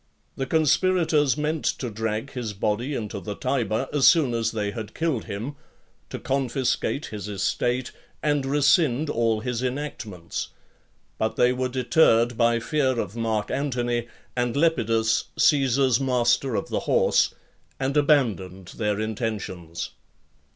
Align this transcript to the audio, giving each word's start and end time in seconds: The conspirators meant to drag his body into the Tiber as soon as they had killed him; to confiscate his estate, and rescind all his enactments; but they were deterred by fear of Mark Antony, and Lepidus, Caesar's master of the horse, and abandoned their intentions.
The 0.35 0.47
conspirators 0.47 1.37
meant 1.37 1.63
to 1.63 1.91
drag 1.91 2.31
his 2.31 2.53
body 2.53 2.95
into 2.95 3.19
the 3.19 3.35
Tiber 3.35 3.87
as 3.93 4.07
soon 4.07 4.33
as 4.33 4.49
they 4.51 4.71
had 4.71 4.95
killed 4.95 5.25
him; 5.25 5.55
to 6.09 6.17
confiscate 6.17 7.05
his 7.13 7.27
estate, 7.27 7.91
and 8.23 8.43
rescind 8.43 9.11
all 9.11 9.41
his 9.41 9.61
enactments; 9.61 10.47
but 11.19 11.35
they 11.35 11.53
were 11.53 11.69
deterred 11.69 12.35
by 12.35 12.59
fear 12.59 12.99
of 12.99 13.15
Mark 13.15 13.51
Antony, 13.51 14.07
and 14.35 14.55
Lepidus, 14.55 15.25
Caesar's 15.37 15.99
master 15.99 16.55
of 16.55 16.69
the 16.69 16.79
horse, 16.89 17.35
and 17.79 17.95
abandoned 17.95 18.69
their 18.77 18.99
intentions. 18.99 19.91